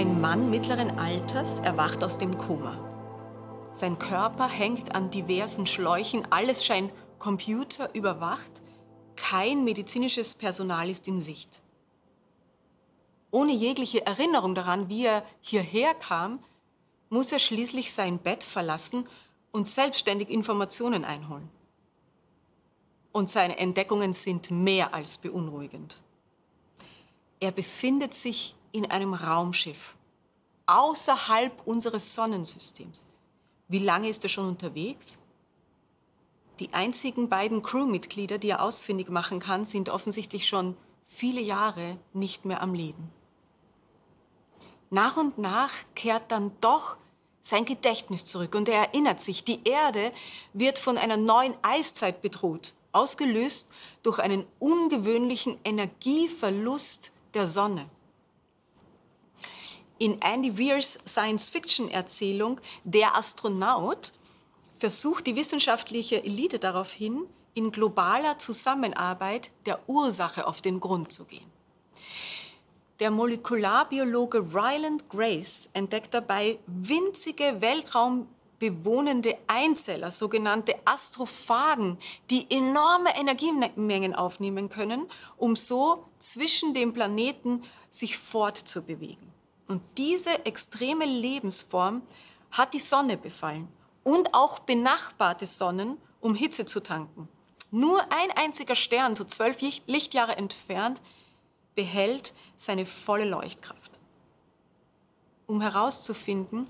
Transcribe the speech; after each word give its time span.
Ein 0.00 0.18
Mann 0.18 0.48
mittleren 0.48 0.98
Alters 0.98 1.60
erwacht 1.60 2.02
aus 2.02 2.16
dem 2.16 2.38
Koma. 2.38 3.68
Sein 3.70 3.98
Körper 3.98 4.48
hängt 4.48 4.94
an 4.94 5.10
diversen 5.10 5.66
Schläuchen, 5.66 6.26
alles 6.32 6.64
scheint 6.64 6.90
computerüberwacht, 7.18 8.62
kein 9.16 9.62
medizinisches 9.62 10.36
Personal 10.36 10.88
ist 10.88 11.06
in 11.06 11.20
Sicht. 11.20 11.60
Ohne 13.30 13.52
jegliche 13.52 14.06
Erinnerung 14.06 14.54
daran, 14.54 14.88
wie 14.88 15.04
er 15.04 15.22
hierher 15.42 15.92
kam, 15.92 16.42
muss 17.10 17.30
er 17.30 17.38
schließlich 17.38 17.92
sein 17.92 18.18
Bett 18.18 18.42
verlassen 18.42 19.06
und 19.52 19.68
selbstständig 19.68 20.30
Informationen 20.30 21.04
einholen. 21.04 21.50
Und 23.12 23.28
seine 23.28 23.58
Entdeckungen 23.58 24.14
sind 24.14 24.50
mehr 24.50 24.94
als 24.94 25.18
beunruhigend. 25.18 26.00
Er 27.38 27.52
befindet 27.52 28.14
sich 28.14 28.54
in 28.72 28.90
einem 28.90 29.14
Raumschiff 29.14 29.94
außerhalb 30.70 31.66
unseres 31.66 32.14
Sonnensystems. 32.14 33.06
Wie 33.66 33.80
lange 33.80 34.08
ist 34.08 34.22
er 34.24 34.28
schon 34.28 34.46
unterwegs? 34.46 35.20
Die 36.60 36.72
einzigen 36.72 37.28
beiden 37.28 37.62
Crewmitglieder, 37.62 38.38
die 38.38 38.50
er 38.50 38.62
ausfindig 38.62 39.08
machen 39.08 39.40
kann, 39.40 39.64
sind 39.64 39.88
offensichtlich 39.88 40.46
schon 40.46 40.76
viele 41.04 41.40
Jahre 41.40 41.98
nicht 42.12 42.44
mehr 42.44 42.62
am 42.62 42.74
Leben. 42.74 43.10
Nach 44.90 45.16
und 45.16 45.38
nach 45.38 45.72
kehrt 45.94 46.30
dann 46.30 46.52
doch 46.60 46.96
sein 47.40 47.64
Gedächtnis 47.64 48.24
zurück 48.24 48.54
und 48.54 48.68
er 48.68 48.80
erinnert 48.80 49.20
sich, 49.20 49.42
die 49.44 49.64
Erde 49.64 50.12
wird 50.52 50.78
von 50.78 50.98
einer 50.98 51.16
neuen 51.16 51.54
Eiszeit 51.62 52.22
bedroht, 52.22 52.74
ausgelöst 52.92 53.70
durch 54.02 54.18
einen 54.18 54.44
ungewöhnlichen 54.58 55.58
Energieverlust 55.64 57.12
der 57.34 57.46
Sonne. 57.46 57.88
In 60.02 60.18
Andy 60.22 60.58
Weirs 60.58 60.98
Science-Fiction-Erzählung 61.06 62.58
Der 62.84 63.18
Astronaut 63.18 64.14
versucht 64.78 65.26
die 65.26 65.36
wissenschaftliche 65.36 66.24
Elite 66.24 66.58
darauf 66.58 66.90
hin, 66.90 67.26
in 67.52 67.70
globaler 67.70 68.38
Zusammenarbeit 68.38 69.50
der 69.66 69.78
Ursache 69.90 70.46
auf 70.46 70.62
den 70.62 70.80
Grund 70.80 71.12
zu 71.12 71.26
gehen. 71.26 71.44
Der 72.98 73.10
Molekularbiologe 73.10 74.38
Ryland 74.38 75.06
Grace 75.10 75.68
entdeckt 75.74 76.14
dabei 76.14 76.58
winzige 76.66 77.60
weltraumbewohnende 77.60 79.36
Einzeller, 79.48 80.10
sogenannte 80.10 80.76
Astrophagen, 80.86 81.98
die 82.30 82.46
enorme 82.48 83.14
Energiemengen 83.18 84.14
aufnehmen 84.14 84.70
können, 84.70 85.04
um 85.36 85.56
so 85.56 86.06
zwischen 86.18 86.72
den 86.72 86.94
Planeten 86.94 87.62
sich 87.90 88.16
fortzubewegen. 88.16 89.30
Und 89.70 89.82
diese 89.98 90.46
extreme 90.46 91.04
Lebensform 91.04 92.02
hat 92.50 92.74
die 92.74 92.80
Sonne 92.80 93.16
befallen 93.16 93.68
und 94.02 94.34
auch 94.34 94.58
benachbarte 94.58 95.46
Sonnen, 95.46 95.96
um 96.20 96.34
Hitze 96.34 96.66
zu 96.66 96.80
tanken. 96.80 97.28
Nur 97.70 98.02
ein 98.10 98.32
einziger 98.34 98.74
Stern, 98.74 99.14
so 99.14 99.22
zwölf 99.22 99.58
Lichtjahre 99.86 100.36
entfernt, 100.36 101.00
behält 101.76 102.34
seine 102.56 102.84
volle 102.84 103.26
Leuchtkraft. 103.26 103.92
Um 105.46 105.60
herauszufinden, 105.60 106.66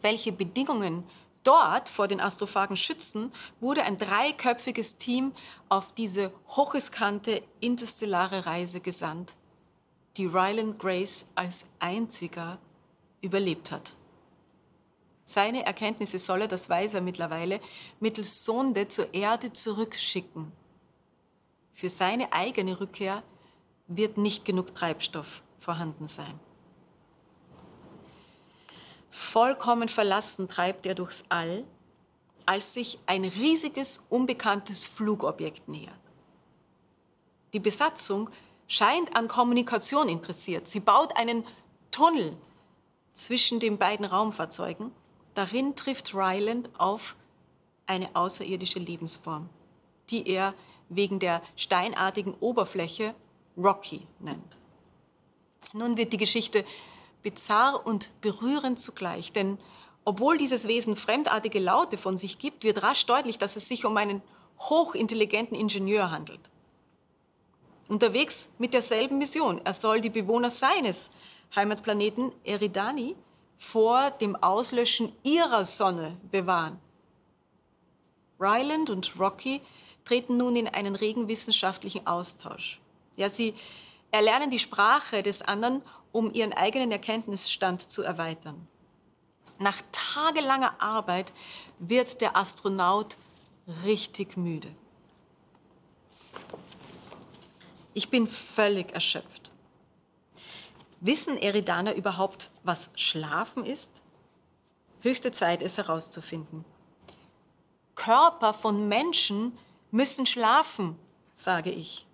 welche 0.00 0.32
Bedingungen 0.32 1.04
dort 1.44 1.90
vor 1.90 2.08
den 2.08 2.22
Astrophagen 2.22 2.78
schützen, 2.78 3.30
wurde 3.60 3.82
ein 3.82 3.98
dreiköpfiges 3.98 4.96
Team 4.96 5.32
auf 5.68 5.92
diese 5.92 6.32
hochriskante 6.48 7.42
interstellare 7.60 8.46
Reise 8.46 8.80
gesandt 8.80 9.36
die 10.16 10.26
Ryland 10.26 10.78
Grace 10.78 11.26
als 11.34 11.64
einziger 11.78 12.58
überlebt 13.20 13.70
hat. 13.70 13.94
Seine 15.24 15.64
Erkenntnisse 15.64 16.18
soll 16.18 16.42
er, 16.42 16.48
das 16.48 16.68
weiß 16.68 16.94
er 16.94 17.00
mittlerweile, 17.00 17.60
mittels 18.00 18.44
Sonde 18.44 18.88
zur 18.88 19.14
Erde 19.14 19.52
zurückschicken. 19.52 20.52
Für 21.72 21.88
seine 21.88 22.32
eigene 22.32 22.80
Rückkehr 22.80 23.22
wird 23.86 24.18
nicht 24.18 24.44
genug 24.44 24.74
Treibstoff 24.74 25.42
vorhanden 25.58 26.08
sein. 26.08 26.38
Vollkommen 29.10 29.88
verlassen 29.88 30.48
treibt 30.48 30.86
er 30.86 30.94
durchs 30.94 31.24
All, 31.28 31.64
als 32.46 32.74
sich 32.74 32.98
ein 33.06 33.24
riesiges, 33.24 34.06
unbekanntes 34.08 34.84
Flugobjekt 34.84 35.68
nähert. 35.68 36.00
Die 37.52 37.60
Besatzung 37.60 38.30
scheint 38.72 39.14
an 39.14 39.28
Kommunikation 39.28 40.08
interessiert. 40.08 40.66
Sie 40.66 40.80
baut 40.80 41.14
einen 41.18 41.44
Tunnel 41.90 42.34
zwischen 43.12 43.60
den 43.60 43.76
beiden 43.76 44.06
Raumfahrzeugen. 44.06 44.92
Darin 45.34 45.76
trifft 45.76 46.14
Ryland 46.14 46.70
auf 46.78 47.14
eine 47.86 48.16
außerirdische 48.16 48.78
Lebensform, 48.78 49.50
die 50.08 50.26
er 50.26 50.54
wegen 50.88 51.18
der 51.18 51.42
steinartigen 51.54 52.32
Oberfläche 52.40 53.14
Rocky 53.58 54.06
nennt. 54.20 54.56
Nun 55.74 55.98
wird 55.98 56.14
die 56.14 56.18
Geschichte 56.18 56.64
bizarr 57.22 57.86
und 57.86 58.10
berührend 58.22 58.80
zugleich, 58.80 59.32
denn 59.32 59.58
obwohl 60.06 60.38
dieses 60.38 60.66
Wesen 60.66 60.96
fremdartige 60.96 61.58
Laute 61.60 61.98
von 61.98 62.16
sich 62.16 62.38
gibt, 62.38 62.64
wird 62.64 62.82
rasch 62.82 63.04
deutlich, 63.04 63.36
dass 63.36 63.56
es 63.56 63.68
sich 63.68 63.84
um 63.84 63.98
einen 63.98 64.22
hochintelligenten 64.58 65.58
Ingenieur 65.58 66.10
handelt 66.10 66.51
unterwegs 67.92 68.48
mit 68.56 68.72
derselben 68.72 69.18
Mission. 69.18 69.60
Er 69.64 69.74
soll 69.74 70.00
die 70.00 70.08
Bewohner 70.08 70.50
seines 70.50 71.10
Heimatplaneten 71.54 72.32
Eridani 72.42 73.14
vor 73.58 74.10
dem 74.12 74.34
Auslöschen 74.34 75.12
ihrer 75.22 75.66
Sonne 75.66 76.16
bewahren. 76.30 76.80
Ryland 78.40 78.88
und 78.88 79.20
Rocky 79.20 79.60
treten 80.06 80.38
nun 80.38 80.56
in 80.56 80.68
einen 80.68 80.96
regen 80.96 81.28
wissenschaftlichen 81.28 82.06
Austausch. 82.06 82.80
Ja, 83.16 83.28
sie 83.28 83.54
erlernen 84.10 84.50
die 84.50 84.58
Sprache 84.58 85.22
des 85.22 85.42
anderen, 85.42 85.82
um 86.12 86.32
ihren 86.32 86.54
eigenen 86.54 86.92
Erkenntnisstand 86.92 87.82
zu 87.82 88.02
erweitern. 88.02 88.66
Nach 89.58 89.82
tagelanger 89.92 90.80
Arbeit 90.80 91.34
wird 91.78 92.22
der 92.22 92.38
Astronaut 92.38 93.18
richtig 93.84 94.38
müde. 94.38 94.74
Ich 97.94 98.08
bin 98.08 98.26
völlig 98.26 98.92
erschöpft. 98.92 99.50
Wissen 101.00 101.36
Eridaner 101.36 101.96
überhaupt, 101.96 102.50
was 102.62 102.90
Schlafen 102.94 103.66
ist? 103.66 104.02
Höchste 105.00 105.32
Zeit, 105.32 105.62
es 105.62 105.76
herauszufinden. 105.76 106.64
Körper 107.94 108.54
von 108.54 108.88
Menschen 108.88 109.58
müssen 109.90 110.26
schlafen, 110.26 110.96
sage 111.32 111.70
ich. 111.70 112.06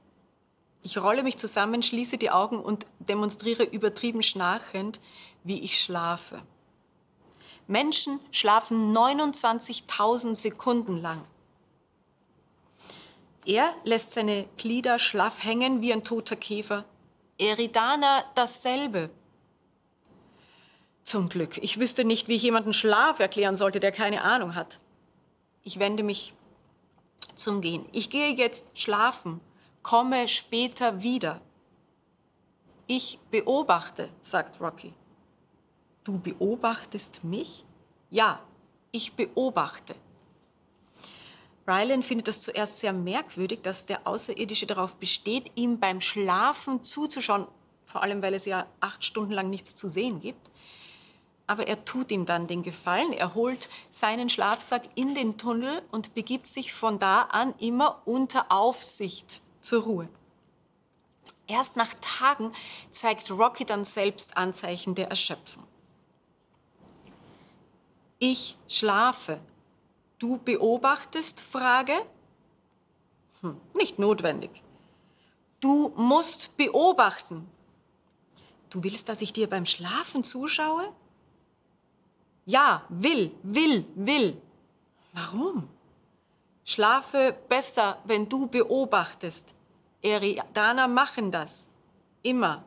Ich 0.82 0.96
rolle 0.98 1.22
mich 1.22 1.36
zusammen, 1.36 1.82
schließe 1.82 2.18
die 2.18 2.30
Augen 2.30 2.60
und 2.60 2.86
demonstriere 2.98 3.64
übertrieben 3.64 4.22
schnarchend, 4.22 5.00
wie 5.44 5.60
ich 5.60 5.80
schlafe. 5.80 6.42
Menschen 7.66 8.20
schlafen 8.30 8.96
29.000 8.96 10.34
Sekunden 10.34 11.00
lang. 11.02 11.22
Er 13.48 13.74
lässt 13.82 14.12
seine 14.12 14.46
Glieder 14.58 14.98
schlaff 14.98 15.42
hängen 15.42 15.80
wie 15.80 15.90
ein 15.90 16.04
toter 16.04 16.36
Käfer. 16.36 16.84
Eridana 17.38 18.22
dasselbe. 18.34 19.08
Zum 21.02 21.30
Glück. 21.30 21.56
Ich 21.56 21.80
wüsste 21.80 22.04
nicht, 22.04 22.28
wie 22.28 22.34
ich 22.34 22.42
jemanden 22.42 22.74
Schlaf 22.74 23.20
erklären 23.20 23.56
sollte, 23.56 23.80
der 23.80 23.90
keine 23.90 24.20
Ahnung 24.20 24.54
hat. 24.54 24.80
Ich 25.62 25.78
wende 25.78 26.02
mich 26.02 26.34
zum 27.36 27.62
Gehen. 27.62 27.86
Ich 27.92 28.10
gehe 28.10 28.34
jetzt 28.34 28.78
schlafen, 28.78 29.40
komme 29.82 30.28
später 30.28 31.02
wieder. 31.02 31.40
Ich 32.86 33.18
beobachte, 33.30 34.10
sagt 34.20 34.60
Rocky. 34.60 34.92
Du 36.04 36.18
beobachtest 36.18 37.24
mich? 37.24 37.64
Ja, 38.10 38.40
ich 38.92 39.14
beobachte. 39.14 39.94
Rylan 41.68 42.02
findet 42.02 42.28
das 42.28 42.40
zuerst 42.40 42.78
sehr 42.78 42.94
merkwürdig, 42.94 43.60
dass 43.62 43.84
der 43.84 44.06
Außerirdische 44.06 44.66
darauf 44.66 44.96
besteht, 44.96 45.52
ihm 45.54 45.78
beim 45.78 46.00
Schlafen 46.00 46.82
zuzuschauen, 46.82 47.46
vor 47.84 48.02
allem 48.02 48.22
weil 48.22 48.32
es 48.32 48.46
ja 48.46 48.66
acht 48.80 49.04
Stunden 49.04 49.32
lang 49.32 49.50
nichts 49.50 49.74
zu 49.74 49.86
sehen 49.88 50.20
gibt. 50.20 50.50
Aber 51.46 51.68
er 51.68 51.84
tut 51.84 52.10
ihm 52.10 52.24
dann 52.24 52.46
den 52.46 52.62
Gefallen, 52.62 53.12
er 53.12 53.34
holt 53.34 53.68
seinen 53.90 54.30
Schlafsack 54.30 54.82
in 54.94 55.14
den 55.14 55.36
Tunnel 55.36 55.82
und 55.90 56.14
begibt 56.14 56.46
sich 56.46 56.72
von 56.72 56.98
da 56.98 57.22
an 57.22 57.54
immer 57.58 58.00
unter 58.06 58.50
Aufsicht 58.50 59.42
zur 59.60 59.82
Ruhe. 59.82 60.08
Erst 61.46 61.76
nach 61.76 61.94
Tagen 62.00 62.52
zeigt 62.90 63.30
Rocky 63.30 63.64
dann 63.64 63.84
selbst 63.84 64.36
Anzeichen 64.36 64.94
der 64.94 65.08
Erschöpfung. 65.08 65.64
Ich 68.18 68.56
schlafe, 68.68 69.40
Du 70.18 70.38
beobachtest? 70.38 71.40
Frage? 71.40 71.94
Hm, 73.40 73.60
nicht 73.74 73.98
notwendig. 73.98 74.62
Du 75.60 75.92
musst 75.96 76.56
beobachten. 76.56 77.48
Du 78.70 78.82
willst, 78.84 79.08
dass 79.08 79.22
ich 79.22 79.32
dir 79.32 79.48
beim 79.48 79.66
Schlafen 79.66 80.24
zuschaue? 80.24 80.92
Ja, 82.44 82.84
will, 82.88 83.32
will, 83.42 83.84
will. 83.94 84.40
Warum? 85.12 85.68
Schlafe 86.64 87.36
besser, 87.48 87.98
wenn 88.04 88.28
du 88.28 88.46
beobachtest. 88.46 89.54
Eridaner 90.02 90.88
machen 90.88 91.32
das. 91.32 91.70
Immer. 92.22 92.64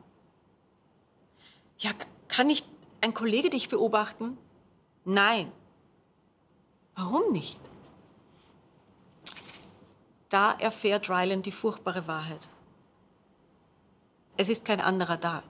Ja, 1.78 1.90
kann 2.28 2.46
nicht 2.46 2.66
ein 3.00 3.14
Kollege 3.14 3.50
dich 3.50 3.68
beobachten? 3.68 4.38
Nein. 5.04 5.52
Warum 6.94 7.32
nicht? 7.32 7.58
Da 10.28 10.52
erfährt 10.52 11.10
Ryland 11.10 11.46
die 11.46 11.52
furchtbare 11.52 12.06
Wahrheit. 12.06 12.48
Es 14.36 14.48
ist 14.48 14.64
kein 14.64 14.80
anderer 14.80 15.16
da. 15.16 15.42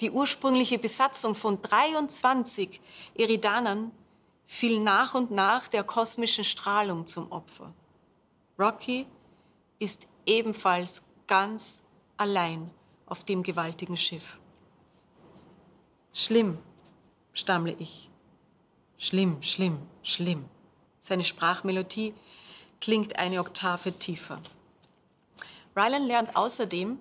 Die 0.00 0.10
ursprüngliche 0.10 0.78
Besatzung 0.78 1.34
von 1.34 1.60
23 1.60 2.80
Eridanern 3.14 3.92
fiel 4.46 4.80
nach 4.80 5.14
und 5.14 5.30
nach 5.30 5.68
der 5.68 5.84
kosmischen 5.84 6.44
Strahlung 6.44 7.06
zum 7.06 7.30
Opfer. 7.32 7.72
Rocky 8.58 9.06
ist 9.78 10.06
ebenfalls 10.26 11.02
ganz 11.26 11.82
allein 12.16 12.70
auf 13.06 13.24
dem 13.24 13.42
gewaltigen 13.42 13.96
Schiff. 13.96 14.38
Schlimm, 16.12 16.58
stammle 17.32 17.74
ich. 17.78 18.10
Schlimm, 19.04 19.42
schlimm, 19.42 19.80
schlimm. 20.02 20.46
Seine 20.98 21.24
Sprachmelodie 21.24 22.14
klingt 22.80 23.18
eine 23.18 23.38
Oktave 23.38 23.92
tiefer. 23.92 24.40
Rylan 25.76 26.06
lernt 26.06 26.34
außerdem, 26.34 26.98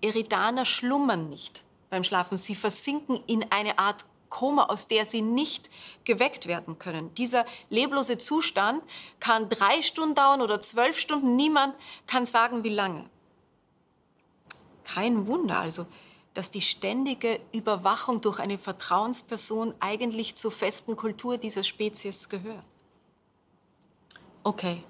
Eridaner 0.00 0.64
schlummern 0.64 1.28
nicht 1.28 1.62
beim 1.90 2.02
Schlafen. 2.02 2.38
Sie 2.38 2.54
versinken 2.54 3.22
in 3.26 3.44
eine 3.52 3.78
Art 3.78 4.06
Koma, 4.30 4.64
aus 4.70 4.88
der 4.88 5.04
sie 5.04 5.20
nicht 5.20 5.68
geweckt 6.04 6.46
werden 6.46 6.78
können. 6.78 7.14
Dieser 7.14 7.44
leblose 7.68 8.16
Zustand 8.16 8.82
kann 9.20 9.50
drei 9.50 9.82
Stunden 9.82 10.14
dauern 10.14 10.40
oder 10.40 10.62
zwölf 10.62 10.98
Stunden. 10.98 11.36
Niemand 11.36 11.76
kann 12.06 12.24
sagen, 12.24 12.64
wie 12.64 12.70
lange. 12.70 13.04
Kein 14.82 15.26
Wunder 15.26 15.58
also, 15.60 15.84
dass 16.34 16.50
die 16.50 16.60
ständige 16.60 17.40
Überwachung 17.52 18.20
durch 18.20 18.40
eine 18.40 18.58
Vertrauensperson 18.58 19.74
eigentlich 19.80 20.34
zur 20.34 20.50
festen 20.50 20.96
Kultur 20.96 21.38
dieser 21.38 21.62
Spezies 21.62 22.28
gehört. 22.28 22.64
Okay, 24.42 24.84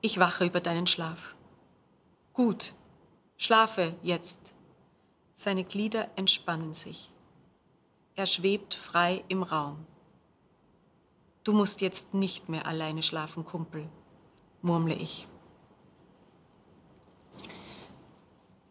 ich 0.00 0.18
wache 0.18 0.44
über 0.44 0.60
deinen 0.60 0.86
Schlaf. 0.86 1.36
Gut, 2.34 2.74
schlafe 3.36 3.96
jetzt. 4.02 4.54
Seine 5.32 5.64
Glieder 5.64 6.10
entspannen 6.16 6.74
sich. 6.74 7.10
Er 8.16 8.26
schwebt 8.26 8.74
frei 8.74 9.24
im 9.28 9.44
Raum. 9.44 9.86
Du 11.44 11.52
musst 11.52 11.80
jetzt 11.80 12.14
nicht 12.14 12.48
mehr 12.48 12.66
alleine 12.66 13.02
schlafen, 13.02 13.44
Kumpel, 13.44 13.88
murmle 14.60 14.94
ich. 14.94 15.28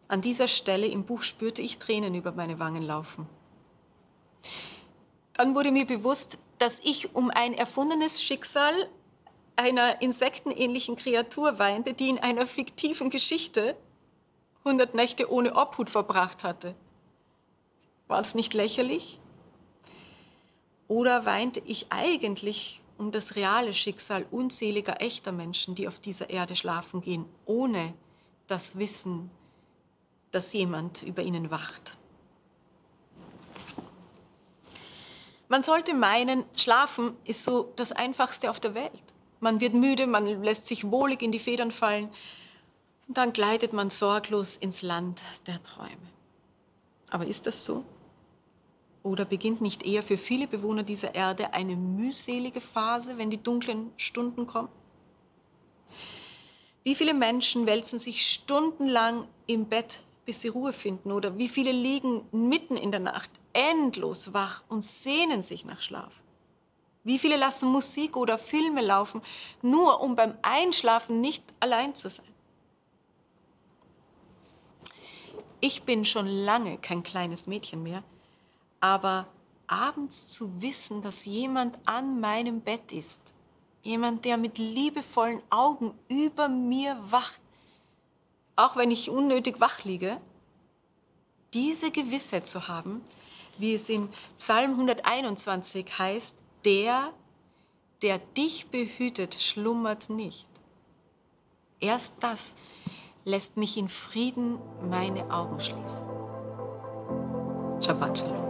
An 0.07 0.21
dieser 0.21 0.47
Stelle 0.47 0.87
im 0.87 1.03
Buch 1.05 1.23
spürte 1.23 1.61
ich 1.61 1.79
Tränen 1.79 2.15
über 2.15 2.31
meine 2.31 2.59
Wangen 2.59 2.83
laufen. 2.83 3.27
Dann 5.33 5.53
wurde 5.53 5.71
mir 5.71 5.85
bewusst, 5.85 6.39
dass 6.59 6.79
ich 6.79 7.13
um 7.13 7.29
ein 7.29 7.53
erfundenes 7.53 8.23
Schicksal 8.23 8.73
einer 9.55 10.01
insektenähnlichen 10.01 10.95
Kreatur 10.95 11.59
weinte, 11.59 11.93
die 11.93 12.09
in 12.09 12.19
einer 12.19 12.47
fiktiven 12.47 13.09
Geschichte 13.09 13.75
100 14.63 14.95
Nächte 14.95 15.31
ohne 15.31 15.55
Obhut 15.55 15.89
verbracht 15.89 16.43
hatte. 16.43 16.75
War 18.07 18.17
das 18.17 18.35
nicht 18.35 18.53
lächerlich? 18.53 19.19
Oder 20.87 21.25
weinte 21.25 21.61
ich 21.65 21.87
eigentlich 21.89 22.81
um 22.97 23.11
das 23.11 23.35
reale 23.35 23.73
Schicksal 23.73 24.25
unzähliger 24.31 25.01
echter 25.01 25.31
Menschen, 25.31 25.75
die 25.75 25.87
auf 25.87 25.99
dieser 25.99 26.29
Erde 26.29 26.55
schlafen 26.55 27.01
gehen, 27.01 27.25
ohne 27.45 27.93
das 28.47 28.77
Wissen, 28.77 29.29
dass 30.37 30.53
jemand 30.53 31.01
über 31.01 31.23
ihnen 31.23 31.49
wacht? 31.49 31.97
Man 35.47 35.63
sollte 35.63 35.95
meinen, 35.95 36.45
Schlafen 36.55 37.17
ist 37.25 37.43
so 37.43 37.73
das 37.75 37.91
Einfachste 37.91 38.51
auf 38.51 38.59
der 38.59 38.75
Welt. 38.75 38.91
Man 39.39 39.61
wird 39.61 39.73
müde, 39.73 40.05
man 40.05 40.43
lässt 40.43 40.67
sich 40.67 40.91
wohlig 40.91 41.23
in 41.23 41.31
die 41.31 41.39
Federn 41.39 41.71
fallen 41.71 42.09
und 43.07 43.17
dann 43.17 43.33
gleitet 43.33 43.73
man 43.73 43.89
sorglos 43.89 44.57
ins 44.57 44.83
Land 44.83 45.23
der 45.47 45.63
Träume. 45.63 46.11
Aber 47.09 47.25
ist 47.25 47.47
das 47.47 47.65
so? 47.65 47.83
Oder 49.01 49.25
beginnt 49.25 49.59
nicht 49.59 49.81
eher 49.83 50.03
für 50.03 50.19
viele 50.19 50.47
Bewohner 50.47 50.83
dieser 50.83 51.15
Erde 51.15 51.55
eine 51.55 51.75
mühselige 51.75 52.61
Phase, 52.61 53.17
wenn 53.17 53.31
die 53.31 53.41
dunklen 53.41 53.91
Stunden 53.97 54.45
kommen? 54.45 54.69
Wie 56.83 56.93
viele 56.93 57.15
Menschen 57.15 57.65
wälzen 57.65 57.97
sich 57.97 58.31
stundenlang 58.31 59.27
im 59.47 59.65
Bett, 59.65 60.01
bis 60.27 60.41
sie 60.41 60.49
Ruhe 60.49 60.73
finden? 60.73 61.11
Oder 61.11 61.39
wie 61.39 61.47
viele 61.47 61.71
liegen 61.71 62.21
mitten 62.31 62.77
in 62.77 62.91
der 62.91 62.99
Nacht 62.99 63.31
endlos 63.53 64.35
wach 64.35 64.63
und 64.69 64.85
sehnen 64.85 65.41
sich 65.41 65.65
nach 65.65 65.81
Schlaf? 65.81 66.13
Wie 67.03 67.17
viele 67.17 67.37
lassen 67.37 67.69
Musik 67.69 68.15
oder 68.15 68.37
Filme 68.37 68.81
laufen, 68.81 69.23
nur 69.63 70.01
um 70.01 70.15
beim 70.15 70.37
Einschlafen 70.43 71.19
nicht 71.19 71.43
allein 71.59 71.95
zu 71.95 72.09
sein? 72.09 72.27
Ich 75.61 75.81
bin 75.81 76.05
schon 76.05 76.27
lange 76.27 76.77
kein 76.77 77.01
kleines 77.01 77.47
Mädchen 77.47 77.81
mehr 77.81 78.03
aber 78.79 79.27
abends 79.67 80.29
zu 80.29 80.61
wissen, 80.61 81.01
dass 81.01 81.25
jemand 81.25 81.77
an 81.85 82.19
meinem 82.19 82.61
Bett 82.61 82.91
ist, 82.91 83.33
jemand, 83.83 84.25
der 84.25 84.37
mit 84.37 84.57
liebevollen 84.57 85.41
Augen 85.49 85.93
über 86.07 86.47
mir 86.47 86.97
wacht, 87.01 87.39
auch 88.57 88.75
wenn 88.75 88.91
ich 88.91 89.09
unnötig 89.09 89.61
wach 89.61 89.85
liege, 89.85 90.19
diese 91.53 91.91
Gewissheit 91.91 92.47
zu 92.47 92.67
haben, 92.67 93.01
wie 93.57 93.73
es 93.73 93.87
in 93.87 94.09
Psalm 94.37 94.71
121 94.71 95.97
heißt, 95.97 96.35
der, 96.65 97.13
der 98.01 98.19
dich 98.19 98.67
behütet, 98.67 99.35
schlummert 99.41 100.09
nicht. 100.09 100.47
Erst 101.79 102.15
das 102.19 102.55
lässt 103.23 103.57
mich 103.57 103.77
in 103.77 103.87
Frieden 103.87 104.59
meine 104.89 105.31
Augen 105.31 105.59
schließen. 105.59 106.07
Shabbat 107.79 108.17
Shalom. 108.17 108.46